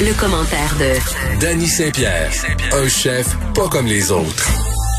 [0.00, 2.30] Le, commentaire de Danny Saint-Pierre,
[2.72, 4.48] un chef pas comme les autres.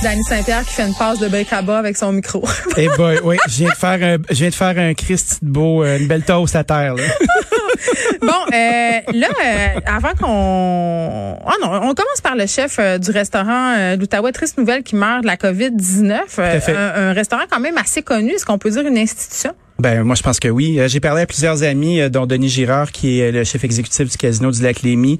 [0.01, 2.47] Danny Saint-Pierre qui fait une passe de bec à bas avec son micro.
[2.77, 5.49] Eh boy, oui, je viens de faire un, je viens de faire un Christ de
[5.49, 6.95] beau, euh, une belle toast à terre.
[6.95, 7.03] Là.
[8.21, 13.11] bon, euh, là, euh, avant qu'on, oh non, on commence par le chef euh, du
[13.11, 16.39] restaurant euh, d'Outaouais, triste nouvelle qui meurt de la COVID 19.
[16.39, 19.53] Un, un restaurant quand même assez connu, est-ce qu'on peut dire une institution?
[19.81, 20.79] Ben moi je pense que oui.
[20.79, 24.11] Euh, j'ai parlé à plusieurs amis, euh, dont Denis Girard, qui est le chef exécutif
[24.11, 25.17] du casino du Lac Lémy.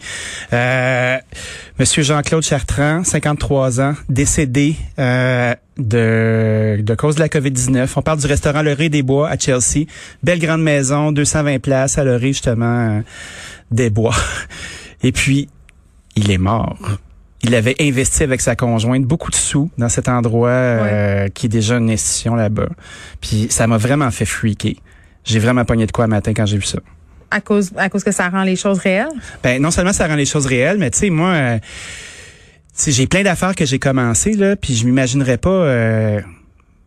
[0.54, 1.18] Euh,
[1.80, 7.90] Monsieur Jean-Claude Chartrand, 53 ans, décédé de, de cause de la COVID-19.
[7.96, 9.88] On parle du restaurant Le Ré des Bois à Chelsea.
[10.22, 13.02] Belle grande maison, 220 places à Le Ré, justement,
[13.72, 14.16] des Bois.
[15.02, 15.50] Et puis,
[16.16, 16.78] il est mort
[17.44, 21.50] il avait investi avec sa conjointe beaucoup de sous dans cet endroit euh, qui est
[21.50, 22.70] déjà une institution là-bas.
[23.20, 24.76] Puis ça m'a vraiment fait freaker.
[25.24, 26.80] J'ai vraiment pogné de quoi matin quand j'ai vu ça.
[27.32, 29.08] À cause à cause que ça rend les choses réelles?
[29.44, 31.60] Ben non seulement ça rend les choses réelles, mais tu sais moi euh,
[32.88, 36.22] j'ai plein d'affaires que j'ai commencé là, puis je m'imaginerais pas euh,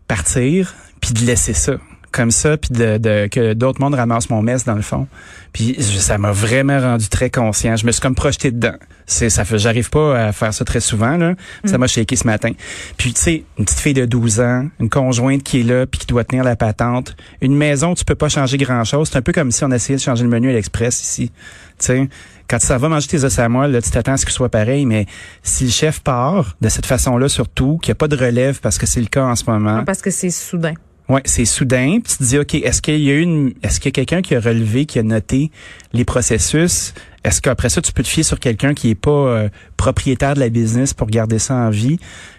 [0.06, 1.74] partir puis de laisser ça
[2.14, 5.08] comme ça, puis de, de, que d'autres mondes ramassent mon mess dans le fond.
[5.52, 7.76] Puis ça m'a vraiment rendu très conscient.
[7.76, 8.76] Je me suis comme projeté dedans.
[9.06, 11.34] C'est ça fait, j'arrive pas à faire ça très souvent là.
[11.64, 11.80] Ça mm.
[11.80, 12.52] m'a shaké ce matin.
[12.96, 16.00] Puis tu sais, une petite fille de 12 ans, une conjointe qui est là puis
[16.00, 19.10] qui doit tenir la patente, une maison tu peux pas changer grand chose.
[19.10, 21.30] C'est un peu comme si on essayait de changer le menu à l'express ici.
[21.78, 22.08] Tu sais,
[22.48, 24.36] quand tu vas manger tes os à moelle, là, tu t'attends à ce que ce
[24.36, 25.06] soit pareil, mais
[25.42, 28.78] si le chef part de cette façon-là, surtout, qu'il n'y a pas de relève parce
[28.78, 29.82] que c'est le cas en ce moment.
[29.84, 30.74] Parce que c'est soudain.
[31.08, 31.98] Ouais, c'est soudain.
[32.02, 34.22] Puis tu te dis, ok, est-ce qu'il y a une, est-ce qu'il y a quelqu'un
[34.22, 35.50] qui a relevé, qui a noté
[35.92, 36.94] les processus?
[37.24, 40.40] Est-ce qu'après ça, tu peux te fier sur quelqu'un qui est pas euh, propriétaire de
[40.40, 41.98] la business pour garder ça en vie,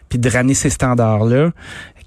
[0.09, 1.51] puis de ramener ces standards-là?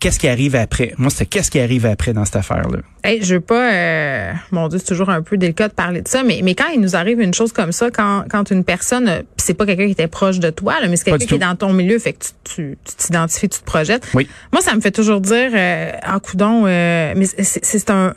[0.01, 0.95] Qu'est-ce qui arrive après?
[0.97, 2.79] Moi, c'est qu'est-ce qui arrive après dans cette affaire-là?
[3.03, 6.09] Hey, je veux pas, euh, mon Dieu, c'est toujours un peu délicat de parler de
[6.09, 9.09] ça, mais, mais quand il nous arrive une chose comme ça, quand, quand une personne,
[9.09, 11.39] euh, c'est pas quelqu'un qui était proche de toi, là, mais c'est quelqu'un qui est
[11.39, 14.07] dans ton milieu, fait que tu t'identifies, tu, tu, te projettes.
[14.15, 14.29] Oui.
[14.53, 18.15] Moi, ça me fait toujours dire, euh, en coudon, euh, mais c'est un,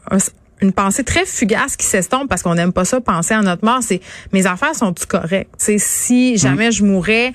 [0.61, 3.79] une pensée très fugace qui s'estompe parce qu'on n'aime pas ça penser à notre mort
[3.81, 3.99] c'est
[4.31, 5.53] mes affaires sont-tu correctes?
[5.57, 6.71] Si jamais mm.
[6.71, 7.33] je mourrais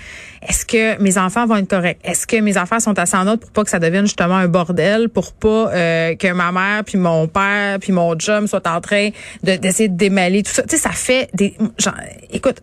[0.49, 1.99] est-ce que mes enfants vont être corrects?
[2.05, 4.47] Est-ce que mes affaires sont assez en ordre pour pas que ça devienne justement un
[4.47, 8.81] bordel pour pas euh, que ma mère puis mon père puis mon chum soient en
[8.81, 9.11] train
[9.43, 10.63] d'essayer de, démêler tout ça?
[10.63, 11.95] Tu sais ça fait des genre,
[12.31, 12.63] écoute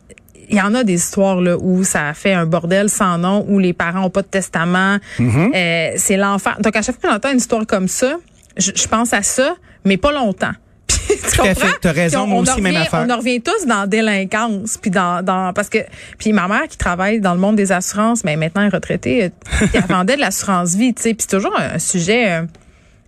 [0.50, 3.60] il y en a des histoires là où ça fait un bordel sans nom où
[3.60, 4.98] les parents ont pas de testament.
[5.18, 5.56] Mm-hmm.
[5.56, 8.18] euh, c'est l'enfant donc à chaque fois qu'on entend une histoire comme ça
[8.58, 10.54] je, pense à ça, mais pas longtemps.
[10.88, 11.78] tu Tout à fait.
[11.82, 13.06] T'as raison, moi aussi, même affaire.
[13.08, 15.80] On en revient tous dans délinquance, puis dans, dans, parce que,
[16.18, 19.32] puis ma mère qui travaille dans le monde des assurances, mais maintenant elle est retraitée,
[19.74, 22.44] elle vendait de l'assurance vie, tu sais, puis c'est toujours un, sujet euh,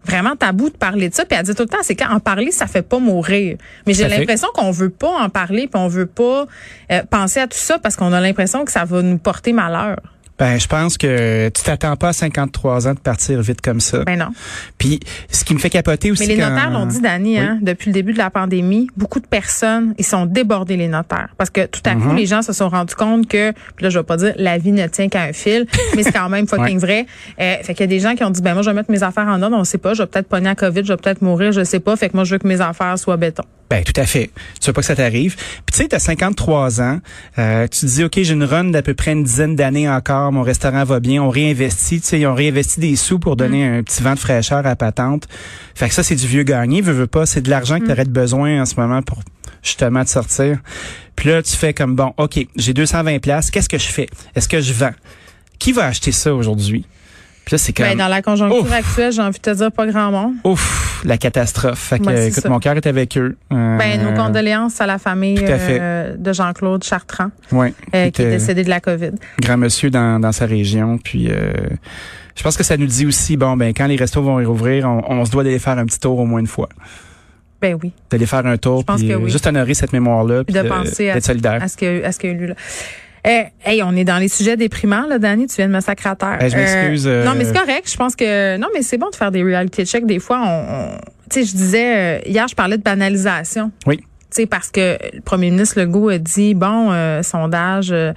[0.06, 2.20] vraiment tabou de parler de ça, puis elle dit tout le temps, c'est quand en
[2.20, 3.58] parler, ça fait pas mourir.
[3.86, 6.46] Mais j'ai l'impression qu'on veut pas en parler, puis on veut pas
[6.92, 9.98] euh, penser à tout ça parce qu'on a l'impression que ça va nous porter malheur.
[10.38, 14.04] Ben, je pense que tu t'attends pas à 53 ans de partir vite comme ça.
[14.04, 14.30] Ben non.
[14.78, 15.00] Puis,
[15.32, 16.28] ce qui me fait capoter aussi.
[16.28, 19.28] Mais les notaires l'ont dit, Dani, hein, depuis le début de la pandémie, beaucoup de
[19.28, 21.30] personnes, ils sont débordés, les notaires.
[21.38, 22.16] Parce que tout à coup, mhm.
[22.18, 24.74] les gens se sont rendus compte que, puis là, je vais pas dire, la vie
[24.74, 27.06] ne tient qu'à un fil, mais c'est quand même fucking vrai.
[27.40, 28.92] Euh, fait qu'il y a des gens qui ont dit, ben moi, je vais mettre
[28.92, 30.98] mes affaires en ordre, on sait pas, je vais peut-être pogner à COVID, je vais
[30.98, 31.96] peut-être mourir, je sais pas.
[31.96, 33.44] Fait que moi, je veux que mes affaires soient béton.
[33.70, 34.30] Ben tout à fait.
[34.62, 35.36] Tu veux pas que ça t'arrive?
[35.36, 37.00] Puis tu sais, tu as 53 ans,
[37.40, 40.25] euh, tu te dis OK, j'ai une run d'à peu près une dizaine d'années encore,
[40.32, 43.68] mon restaurant va bien, on réinvestit, tu sais, ils ont réinvesti des sous pour donner
[43.68, 43.74] mm.
[43.74, 45.28] un petit vent de fraîcheur à patente.
[45.74, 47.88] Fait que ça c'est du vieux gagné, veux, veux pas, c'est de l'argent que mm.
[47.88, 49.20] tu aurais besoin en ce moment pour
[49.64, 50.60] justement te sortir.
[51.16, 54.08] Puis là, tu fais comme bon, OK, j'ai 220 places, qu'est-ce que je fais?
[54.36, 54.94] Est-ce que je vends?
[55.60, 56.86] Qui va acheter ça aujourd'hui?
[57.48, 60.34] C'est ben, dans la conjoncture actuelle, j'ai envie de te dire pas grand monde.
[60.44, 61.80] Ouf, la catastrophe.
[61.80, 63.38] Fait que, écoute, mon cœur est avec eux.
[63.54, 68.30] Euh, ben, nos condoléances à la famille euh, de Jean-Claude Chartrand, ouais, euh, qui est
[68.32, 69.12] décédé de la COVID.
[69.42, 71.30] Grand monsieur dans, dans sa région, puis
[72.36, 75.04] je pense que ça nous dit aussi, bon, ben quand les restos vont rouvrir, on,
[75.08, 76.70] on se doit d'aller faire un petit tour au moins une fois.
[77.62, 77.94] Ben oui.
[78.10, 81.62] D'aller faire un tour, puis juste honorer cette mémoire-là, puis de, penser à, solidaire.
[81.62, 82.56] à ce qu'il a, a eu là.
[83.28, 85.48] Eh, hey, on est dans les sujets déprimants, là, Danny.
[85.48, 86.38] Tu viens de me sacrer à terre.
[86.42, 87.08] Eh, je m'excuse.
[87.08, 87.90] Euh, non, mais c'est correct.
[87.92, 90.06] Je pense que non, mais c'est bon de faire des reality checks.
[90.06, 90.98] Des fois, on,
[91.30, 93.72] tu sais, je disais euh, hier, je parlais de banalisation.
[93.88, 94.00] Oui
[94.50, 98.14] parce que le premier ministre Legault a dit, bon, euh, sondage de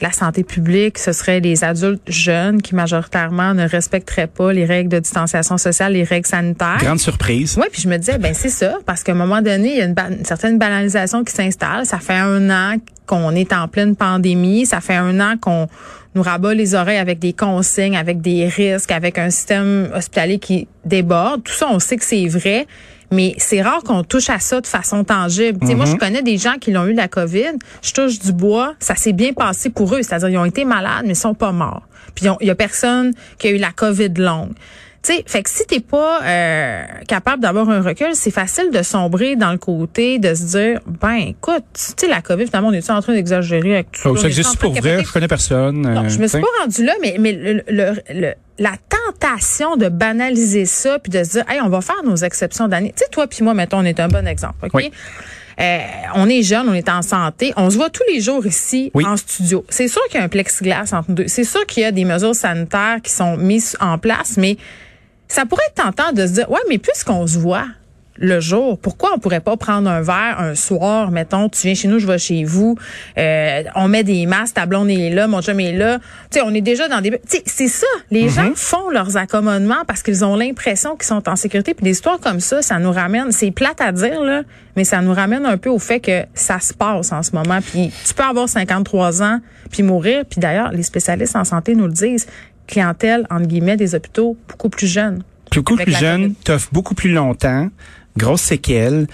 [0.00, 4.88] la santé publique, ce serait les adultes jeunes qui majoritairement ne respecteraient pas les règles
[4.88, 6.78] de distanciation sociale, les règles sanitaires.
[6.80, 7.56] Grande surprise.
[7.58, 9.82] Oui, puis je me disais, ben c'est ça, parce qu'à un moment donné, il y
[9.82, 11.84] a une, une certaine banalisation qui s'installe.
[11.84, 12.76] Ça fait un an
[13.06, 14.66] qu'on est en pleine pandémie.
[14.66, 15.66] Ça fait un an qu'on
[16.14, 20.68] nous rabat les oreilles avec des consignes, avec des risques, avec un système hospitalier qui
[20.84, 21.42] déborde.
[21.42, 22.66] Tout ça, on sait que c'est vrai.
[23.10, 25.58] Mais c'est rare qu'on touche à ça de façon tangible.
[25.74, 27.52] Moi, je connais des gens qui l'ont eu la COVID.
[27.82, 28.74] Je touche du bois.
[28.80, 30.02] Ça s'est bien passé pour eux.
[30.02, 31.82] C'est-à-dire, ils ont été malades, mais ils sont pas morts.
[32.14, 34.52] Puis, il y a personne qui a eu la COVID longue.
[35.00, 38.82] Tu sais, fait que si t'es pas euh, capable d'avoir un recul, c'est facile de
[38.82, 42.72] sombrer dans le côté de se dire, ben écoute, tu sais, la COVID, finalement, on
[42.72, 44.26] est en train d'exagérer avec tout Oh, ça?
[44.26, 45.82] existe pour vrai, je connais personne.
[45.82, 46.40] Non, euh, je me suis t'sais.
[46.40, 51.22] pas rendue là, mais, mais le, le- le- la tentation de banaliser ça puis de
[51.24, 52.92] se dire, hey, on va faire nos exceptions d'année.
[52.96, 54.70] Tu sais, toi puis moi, mettons, on est un bon exemple, OK?
[54.74, 54.90] Oui.
[55.60, 55.78] Euh,
[56.14, 59.04] on est jeune, on est en santé, on se voit tous les jours ici Oui.
[59.04, 59.64] en studio.
[59.68, 61.28] C'est sûr qu'il y a un plexiglas entre nous deux.
[61.28, 64.56] C'est sûr qu'il y a des mesures sanitaires qui sont mises en place, mais
[65.26, 67.66] ça pourrait être tentant de se dire, ouais, mais puisqu'on se voit
[68.18, 71.88] le jour, pourquoi on pourrait pas prendre un verre un soir, mettons, tu viens chez
[71.88, 72.76] nous, je vais chez vous,
[73.16, 75.98] euh, on met des masques, ta blonde est là, mon chum est là,
[76.30, 77.10] tu sais, on est déjà dans des...
[77.10, 81.28] Tu sais, c'est ça, les gens font leurs accommodements parce qu'ils ont l'impression qu'ils sont
[81.28, 84.42] en sécurité, puis des histoires comme ça, ça nous ramène, c'est plate à dire, là,
[84.76, 87.60] mais ça nous ramène un peu au fait que ça se passe en ce moment,
[87.60, 91.86] puis tu peux avoir 53 ans, puis mourir, puis d'ailleurs, les spécialistes en santé nous
[91.86, 92.26] le disent,
[92.66, 95.22] clientèle, entre guillemets, des hôpitaux beaucoup plus jeunes.
[95.54, 97.70] Beaucoup plus jeune, t'offres beaucoup plus longtemps,
[98.18, 99.06] grosses séquelles.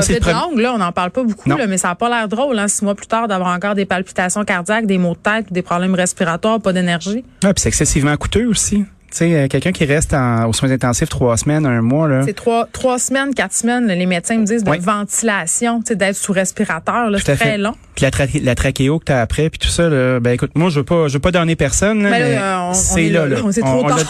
[0.00, 2.08] C'est COVID premier- longue, là, on n'en parle pas beaucoup, là, mais ça n'a pas
[2.08, 5.18] l'air drôle, hein, six mois plus tard, d'avoir encore des palpitations cardiaques, des maux de
[5.18, 7.22] tête, des problèmes respiratoires, pas d'énergie.
[7.44, 8.86] Ah, puis c'est excessivement coûteux aussi.
[9.12, 12.22] Tu sais, euh, quelqu'un qui reste en, aux soins intensifs trois semaines, un mois, là.
[12.24, 14.78] C'est trois, trois semaines, quatre semaines, là, les médecins me disent de Oui.
[14.80, 17.58] ventilation, tu sais, d'être sous respirateur, là, c'est très fait.
[17.58, 17.74] long.
[17.94, 20.70] Puis la, tra- la trachéo que t'as après, puis tout ça, là, ben écoute, moi
[20.70, 22.02] je veux pas, je veux pas donner personne.
[22.02, 23.36] là, Mais là, mais euh, c'est est là, là,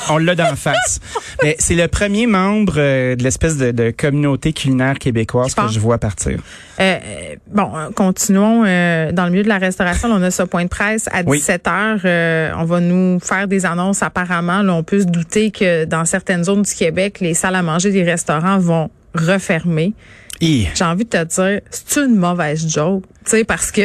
[0.08, 1.00] on, l'a- d'en face.
[1.42, 5.80] mais c'est le premier membre euh, de l'espèce de, de communauté culinaire québécoise que je
[5.80, 6.38] vois partir.
[6.80, 6.98] Euh,
[7.50, 10.08] bon, euh, continuons euh, dans le milieu de la restauration.
[10.12, 11.38] On a ce point de presse à Oui.
[11.38, 11.98] 17 heures.
[12.04, 14.62] Euh, on va nous faire des annonces apparemment.
[14.62, 17.90] Là, on peut se douter que dans certaines zones du Québec, les salles à manger
[17.90, 19.94] des restaurants vont refermer.
[20.40, 23.82] J'ai envie de te dire, c'est une mauvaise joke, tu sais, parce que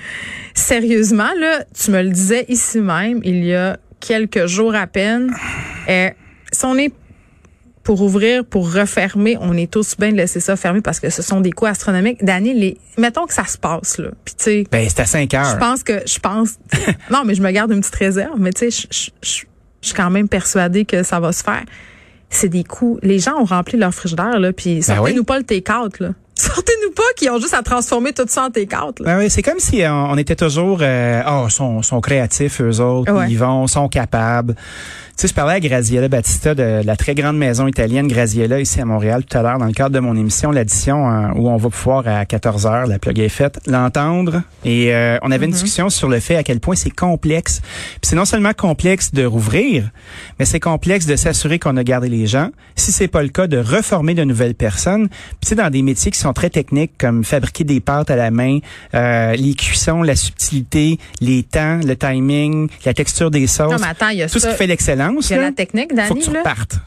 [0.54, 5.30] sérieusement là, tu me le disais ici même il y a quelques jours à peine.
[5.88, 6.10] Euh,
[6.52, 6.92] si on est
[7.82, 11.22] pour ouvrir, pour refermer, on est tous bien de laisser ça fermer parce que ce
[11.22, 12.22] sont des coûts astronomiques.
[12.24, 15.32] Dani, les, mettons que ça se passe là, puis tu sais, Ben c'est à 5
[15.34, 15.50] heures.
[15.52, 16.58] je pense que je pense
[17.10, 19.44] non mais je me garde une petite réserve mais tu sais je, je, je-
[19.80, 21.64] je suis quand même persuadée que ça va se faire.
[22.28, 22.98] C'est des coûts.
[23.02, 25.24] Les gens ont rempli leur frigidaire là puis Ben sortez-nous oui.
[25.24, 26.10] pas le take-out là
[26.54, 29.04] sortez-nous pas qu'ils ont juste à transformer tout ça en take-out là.
[29.04, 32.80] Ben oui, c'est comme si euh, on, était toujours, euh, oh, sont, sont créatifs eux
[32.80, 33.26] autres, Ouais.
[33.30, 34.54] ils vont, sont capables.
[35.16, 38.80] Tu sais, je parlais à Graziella Battista de la très grande maison italienne Graziella ici
[38.80, 41.58] à Montréal tout à l'heure dans le cadre de mon émission, l'addition euh, où on
[41.58, 44.40] va pouvoir à 14 heures, la plug est faite, l'entendre.
[44.64, 47.60] Et euh, on avait une discussion sur le fait à quel point c'est complexe.
[47.60, 49.90] Puis c'est non seulement complexe de rouvrir,
[50.38, 52.48] mais c'est complexe de s'assurer qu'on a gardé les gens.
[52.76, 55.08] Si c'est pas le cas, de reformer de nouvelles personnes.
[55.08, 58.30] Puis sais, dans des métiers qui sont très techniques comme fabriquer des pâtes à la
[58.30, 58.60] main,
[58.94, 63.88] euh, les cuissons, la subtilité, les temps, le timing, la texture des sauces, non mais
[63.88, 65.28] attends il y a tout ce qui fait l'excellence.
[65.28, 66.42] il y a là, la technique faut que tu là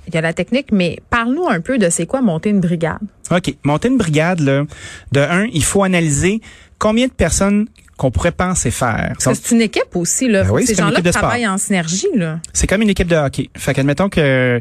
[0.07, 2.97] il y a la technique mais parle-nous un peu de c'est quoi monter une brigade
[3.31, 3.55] OK.
[3.63, 4.65] Monter une brigade, là,
[5.11, 6.41] de un, il faut analyser
[6.77, 7.67] combien de personnes
[8.03, 9.13] qu'on pourrait penser faire.
[9.23, 11.11] parce que c'est une équipe aussi là Ben oui, ces c'est une gens-là équipe de
[11.11, 11.21] sport.
[11.23, 13.49] travaillent en synergie là C'est comme une équipe de hockey.
[13.57, 14.59] Fait qu'admettons que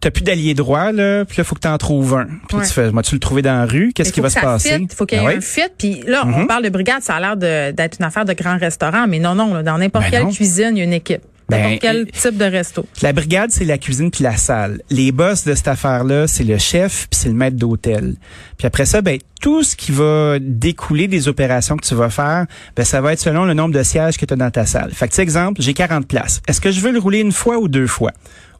[0.00, 2.26] t'as plus d'alliés droits, là, puis là, faut que t'en trouves un.
[2.48, 2.66] Puis Ouais.
[2.66, 4.76] tu fais, moi, tu le trouver dans la rue, qu'est-ce qui va se passer?
[4.78, 5.42] fit, Il faut qu'il y ait Ben un oui.
[5.42, 5.62] fit.
[5.76, 6.46] Puis là, on Mhm.
[6.46, 7.36] parle de brigade, ça a l'air
[7.72, 10.30] d'être une affaire de grand restaurant, mais non, non, là, dans n'importe Ben quelle non.
[10.30, 11.22] cuisine, il y a une équipe.
[11.48, 12.86] Ben, quel type de resto.
[13.02, 14.80] La brigade, c'est la cuisine puis la salle.
[14.90, 18.14] Les boss de cette affaire-là, c'est le chef puis c'est le maître d'hôtel.
[18.56, 22.46] Puis après ça, ben tout ce qui va découler des opérations que tu vas faire,
[22.76, 24.92] ben ça va être selon le nombre de sièges que tu as dans ta salle.
[24.92, 26.40] Fait que, tu exemple, j'ai 40 places.
[26.48, 28.12] Est-ce que je veux le rouler une fois ou deux fois?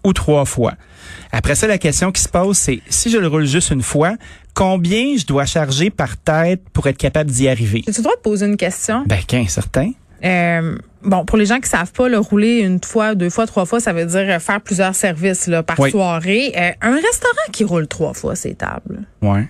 [0.05, 0.75] Ou trois fois?
[1.33, 4.17] Après ça, la question qui se pose, c'est si je le roule juste une fois,
[4.53, 7.83] combien je dois charger par tête pour être capable d'y arriver?
[7.87, 9.05] J'ai-tu le droit de poser une question?
[9.07, 9.93] Ben, 15 certain.
[10.25, 13.67] Euh, bon, pour les gens qui savent pas, le rouler une fois, deux fois, trois
[13.67, 15.91] fois, ça veut dire euh, faire plusieurs services là, par Oui.
[15.91, 16.53] soirée.
[16.57, 19.47] Euh, un restaurant qui roule trois fois ses tables, Ouais.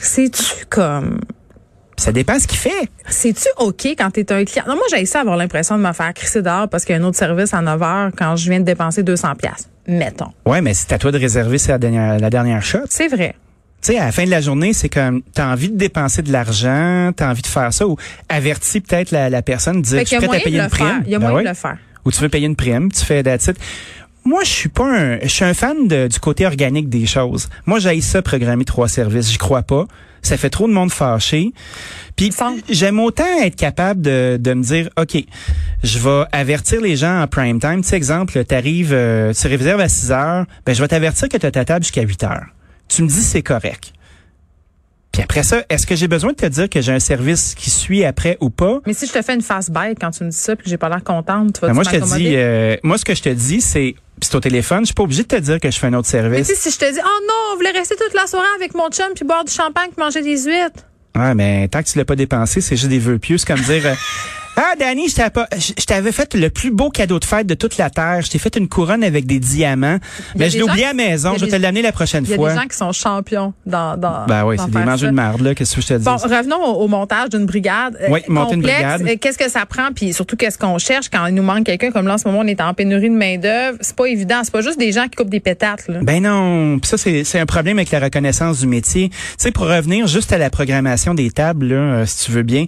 [0.00, 1.20] c'est-tu comme...
[1.98, 2.88] Ça dépend ce qu'il fait.
[3.08, 4.64] C'est-tu OK quand tu es un client?
[4.66, 7.00] Non, moi, j'ai ça avoir l'impression de me faire crisser dehors parce qu'il y a
[7.00, 9.68] un autre service à 9 heures quand je viens de dépenser 200 pièces.
[9.86, 10.32] Mettons.
[10.44, 12.80] Ouais, mais c'est à toi de réserver c'est la dernière, la dernière shot.
[12.88, 13.36] C'est vrai.
[13.82, 16.30] Tu sais, à la fin de la journée, c'est comme, t'as envie de dépenser de
[16.30, 17.96] l'argent, t'as envie de faire ça, ou
[18.28, 21.02] avertis peut-être la, la personne, dire, je suis prête à payer une prime.
[21.06, 21.76] Il y a Ben moyen de le faire.
[22.04, 23.56] Ou tu veux payer une prime, tu fais it.
[24.24, 27.48] Moi, je suis pas un, je suis un fan de- du côté organique des choses.
[27.66, 29.32] Moi, j'ai ça programmer trois services.
[29.32, 29.86] J'y crois pas.
[30.22, 31.52] Ça fait trop de monde fâché.
[32.14, 32.30] Puis
[32.70, 35.16] j'aime autant être capable de, de me dire, OK,
[35.82, 37.82] je vais avertir les gens en prime time.
[37.82, 41.36] Tu sais, exemple, t'arrives, euh, tu réserves à 6 heures, ben je vais t'avertir que
[41.36, 42.46] tu as ta table jusqu'à 8 heures.
[42.94, 43.92] Tu me dis c'est correct.
[45.12, 47.68] Puis après ça, est-ce que j'ai besoin de te dire que j'ai un service qui
[47.70, 48.80] suit après ou pas?
[48.86, 50.70] Mais si je te fais une fast bite quand tu me dis ça puis que
[50.70, 53.14] j'ai pas l'air contente, tu vas Ben, moi, je te dis, euh, moi, ce que
[53.14, 55.60] je te dis, c'est, puis c'est au téléphone, je suis pas obligé de te dire
[55.60, 56.48] que je fais un autre Mais service.
[56.48, 58.74] tu sais, si je te dis, oh non, on voulait rester toute la soirée avec
[58.74, 60.86] mon chum puis boire du champagne puis manger des huîtres.
[61.14, 63.36] Ouais, mais tant que tu l'as pas dépensé, c'est juste des vœux pieux.
[63.36, 63.94] C'est comme dire, euh,
[64.56, 67.46] ah, Danny, je t'avais pas- je je t'avais fait le plus beau cadeau de fête
[67.46, 68.20] de toute la terre.
[68.22, 69.98] Je t'ai fait une couronne avec des diamants.
[70.36, 71.34] Mais je l'ai oublié à la maison.
[71.36, 72.50] Je vais te l'amener la prochaine Il y a fois.
[72.52, 75.54] des gens qui sont champions dans dans Ben oui, c'est des mangeux de marde, là.
[75.54, 76.04] Qu'est-ce que je te dis?
[76.04, 77.96] Bon, revenons au, au montage d'une brigade.
[78.02, 79.02] euh, Oui, monter une brigade.
[79.02, 81.90] Euh, Qu'est-ce que ça prend, puis surtout qu'est-ce qu'on cherche quand il nous manque quelqu'un,
[81.90, 83.78] comme là en ce moment on est en pénurie de main d'œuvre.
[83.80, 85.88] C'est pas évident, c'est pas juste des gens qui coupent des pétates.
[85.88, 86.00] Là.
[86.02, 89.08] Ben non, Puis ça c'est c'est un problème avec la reconnaissance du métier.
[89.08, 92.42] Tu sais pour revenir juste à la programmation des tables là, euh, si tu veux
[92.42, 92.66] bien.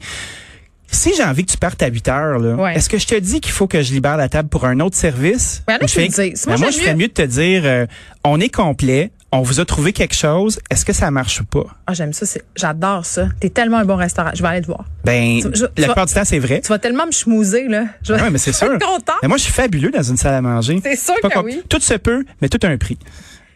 [0.94, 2.74] Si j'ai envie que tu partes à 8 heures, là, Ouais.
[2.76, 4.96] est-ce que je te dis qu'il faut que je libère la table pour un autre
[4.96, 5.62] service?
[5.66, 6.34] Ben, là, je fais-.
[6.46, 7.86] Moi, je ferais mieux- de te dire, euh,
[8.24, 11.64] on est complet, on vous a trouvé quelque chose, est-ce que ça marche ou pas?
[11.88, 12.24] Ah, j'aime ça,
[12.54, 13.26] j'adore ça.
[13.40, 14.30] T'es tellement un bon restaurant.
[14.34, 14.84] Je vais aller te voir.
[15.04, 16.60] Ben, Tu- je- tu la plupart du temps, c'est vrai.
[16.62, 17.84] Tu vas tellement me schmouser, là.
[18.06, 18.78] Je vais Ouais, mais c'est sûr.
[18.78, 19.14] content.
[19.22, 20.80] Mais moi, je suis fabuleux dans une salle à manger.
[20.84, 21.62] C'est sûr que oui.
[21.68, 22.98] Tout se peut, mais tout a un prix.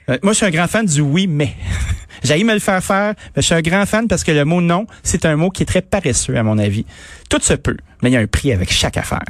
[0.09, 1.55] Euh, moi, je suis un grand fan du oui, mais.
[2.25, 4.61] J'ai me le faire faire, mais je suis un grand fan parce que le mot
[4.61, 6.85] non, c'est un mot qui est très paresseux, à mon avis.
[7.31, 9.23] Tout se peut, mais il y a un prix avec chaque affaire.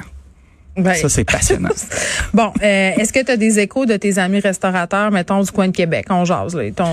[0.78, 1.68] Ben, Ça, c'est passionnant.
[2.35, 5.66] bon, euh, est-ce que tu as des échos de tes amis restaurateurs, mettons, du coin
[5.68, 6.06] de Québec?
[6.11, 6.70] On jase, là.
[6.70, 6.87] Ton...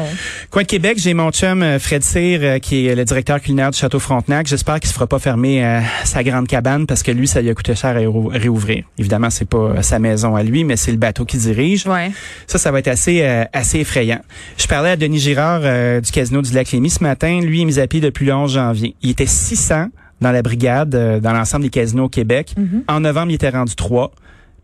[0.50, 3.72] Coin de Québec, j'ai mon chum euh, Fred Cyr, euh, qui est le directeur culinaire
[3.72, 4.48] du Château Frontenac.
[4.48, 7.50] J'espère qu'il se fera pas fermer euh, sa grande cabane parce que lui, ça lui
[7.50, 8.84] a coûté cher à ré- réouvrir.
[8.98, 11.86] Évidemment, c'est pas sa maison à lui, mais c'est le bateau qui dirige.
[11.86, 12.12] Ouais.
[12.48, 14.20] Ça, ça va être assez euh, assez effrayant.
[14.58, 17.40] Je parlais à Denis Girard euh, du Casino du Lac-Lémy ce matin.
[17.42, 18.96] Lui, il est mis à pied depuis le 11 janvier.
[19.02, 19.88] Il était 600
[20.22, 22.54] dans la brigade, euh, dans l'ensemble des casinos au Québec.
[22.58, 22.84] Mm-hmm.
[22.88, 24.12] En novembre, il était rendu 3.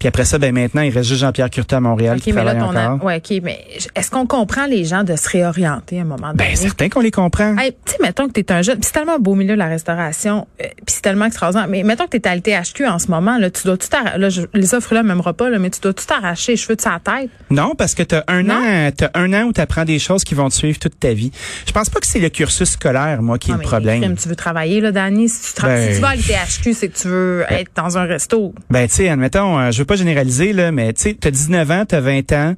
[0.01, 2.43] Puis après ça, ben maintenant, il reste juste Jean-Pierre Curtin à Montréal OK, qui mais
[2.43, 6.05] là, a- ouais, OK, mais est-ce qu'on comprend les gens de se réorienter à un
[6.05, 6.37] moment donné?
[6.49, 7.55] Ben, certain qu'on les comprend.
[7.55, 9.67] Hey, tu sais, mettons que tu es un jeune, puis c'est tellement beau milieu la
[9.67, 11.67] restauration, euh, puis c'est tellement extraordinaire.
[11.69, 14.17] Mais mettons que tu es à l'THQ en ce moment, là, tu dois tout t'arracher.
[14.17, 16.75] Là, je- les offres là m'aimeront pas, là, mais tu dois tout t'arracher les cheveux
[16.75, 17.29] de sa tête.
[17.51, 18.55] Non, parce que t'as un Non?
[18.55, 21.31] an, t'as un an où t'apprends des choses qui vont te suivre toute ta vie.
[21.67, 24.15] Je pense pas que c'est le cursus scolaire, moi, qui est Ah, le problème.
[24.17, 25.29] tu veux travailler, là, Dani?
[25.29, 28.05] Si tu, Ben, si tu vas à l'THQ, c'est que tu veux être dans un
[28.05, 28.55] resto.
[28.71, 31.69] Ben, tu sais, admettons, euh, je veux pas généraliser, là, mais tu sais, t'as 19
[31.71, 32.55] ans, t'as 20 ans,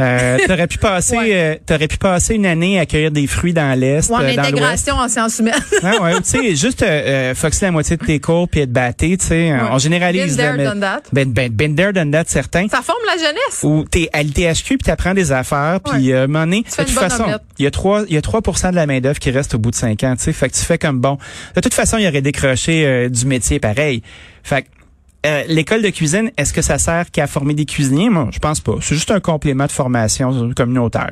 [0.00, 1.30] euh, t'aurais pu passer, Ouais.
[1.32, 4.34] euh, t'aurais pu passer une année à cueillir des fruits dans l'Est, Ou en euh,
[4.34, 5.54] dans intégration en sciences humaines.
[5.82, 6.86] Ouais, ouais, tu sais, juste, euh,
[7.30, 10.36] euh, foxer la moitié de tes cours puis être batté, tu sais, on généralise.
[10.36, 11.00] Been là, there, mais- done that.
[11.12, 12.66] Ben, ben, been there, done that, certain.
[12.68, 13.62] Ça forme la jeunesse.
[13.62, 16.12] Ou t'es à l'ITHQ puis t'apprends des affaires puis Ouais.
[16.14, 17.26] euh, fais de toute façon,
[17.58, 19.58] il y a 3 il y a 3 de la main d'œuvre qui reste au
[19.58, 21.18] bout de 5 ans, tu sais, fait que tu fais comme bon.
[21.54, 24.02] De toute façon, il y aurait décroché euh, du métier pareil.
[24.42, 24.68] Fait que
[25.24, 28.08] euh, l'école de cuisine, est-ce que ça sert qu'à former des cuisiniers?
[28.10, 28.74] Moi, je pense pas.
[28.80, 31.10] C'est juste un complément de formation communautaire.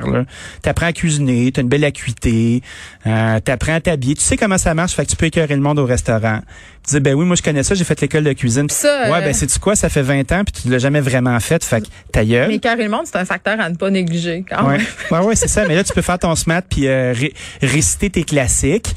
[0.63, 2.63] Tu apprends à cuisiner, tu as une belle acuité,
[3.07, 4.15] euh, tu apprends à t'habiller.
[4.17, 6.41] Tu sais comment ça marche, fait que tu peux écœurer le monde au restaurant.
[6.89, 8.69] Tu dis, ben oui, moi je connais ça, j'ai fait l'école de cuisine.
[8.71, 11.39] Ça, ouais, euh, ben c'est-tu quoi, ça fait 20 ans, puis tu l'as jamais vraiment
[11.39, 12.49] fait, fait que ta gueule.
[12.49, 14.45] Mais carrément, le monde, c'est un facteur à ne pas négliger.
[14.49, 14.87] Quand Ouais, même.
[15.11, 15.67] ouais, ouais, c'est ça.
[15.69, 18.95] Mais là, tu peux faire ton SMAT puis euh, ré- réciter tes classiques.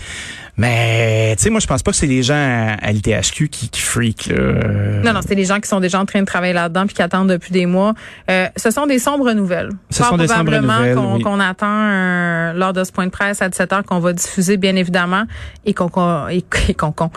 [0.55, 3.69] Mais, tu sais, moi, je pense pas que c'est les gens à, à l'ITHQ qui,
[3.69, 5.01] qui freak, là.
[5.03, 7.01] Non, non, c'est les gens qui sont déjà en train de travailler là-dedans puis qui
[7.01, 7.93] attendent depuis des mois.
[8.29, 9.69] Euh, ce sont des sombres nouvelles.
[9.89, 11.24] Ce sont des sombres nouvelles, qu'on oui.
[11.24, 14.57] qu'on attend euh, lors de ce point de presse à 17 h qu'on va diffuser,
[14.57, 15.24] bien évidemment,
[15.65, 15.89] et qu'on
[16.29, 17.10] et, et qu'on qu'on-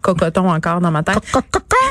[0.00, 1.18] cocoton encore dans ma tête.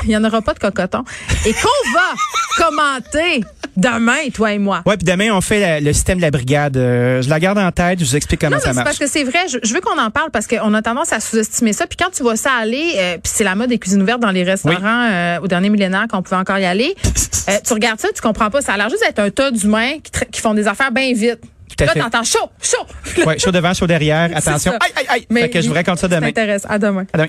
[0.04, 1.04] Il y en aura pas de cocoton.
[1.46, 3.44] Et qu'on va commenter
[3.78, 4.82] demain, toi et moi.
[4.84, 6.76] Ouais, puis demain, on fait la- le système de la brigade.
[6.76, 8.84] Euh, je la garde en tête, je vous explique comment Non, ça marche.
[8.84, 9.38] parce que c'est vrai.
[9.50, 11.86] Je, je veux qu'on en parle parce qu'on a tendance à sous-estimer ça.
[11.86, 14.30] Puis quand tu vois ça aller, euh, puis c'est la mode des cuisines ouvertes dans
[14.30, 16.94] les restaurants euh, au dernier millénaire qu'on pouvait encore y aller.
[17.66, 18.60] tu regardes ça, tu comprends pas.
[18.60, 21.40] Ça a l'air juste d'être un tas d'humains qui, qui font des affaires bien vite.
[21.76, 23.24] Tout à Là, t'entends chaud, chaud.
[23.24, 24.30] Ouais, chaud devant, chaud derrière.
[24.34, 24.72] Attention.
[24.72, 25.26] Aïe, aïe, aïe.
[25.30, 26.26] Mais fait que je vous raconte ça ça demain.
[26.28, 26.62] t'intéresse.
[26.68, 27.04] À demain.
[27.12, 27.28] À demain.